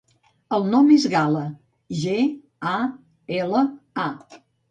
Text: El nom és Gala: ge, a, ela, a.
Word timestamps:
El 0.55 0.63
nom 0.69 0.87
és 0.95 1.03
Gala: 1.11 1.43
ge, 1.99 2.15
a, 2.71 2.73
ela, 3.43 3.65
a. 4.09 4.09